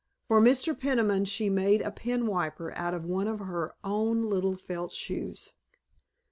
For 0.27 0.41
Mr. 0.41 0.75
Peniman 0.75 1.25
she 1.25 1.43
had 1.43 1.53
made 1.53 1.81
a 1.83 1.91
penwiper 1.91 2.73
out 2.75 2.95
of 2.95 3.05
one 3.05 3.27
of 3.27 3.37
her 3.37 3.75
own 3.83 4.23
little 4.23 4.55
felt 4.55 4.91
shoes. 4.93 5.53